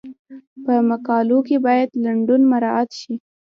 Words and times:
په 0.63 0.73
مقالو 0.89 1.39
کې 1.47 1.57
باید 1.65 1.89
لنډون 2.03 2.41
مراعات 2.51 2.89
شي. 2.99 3.13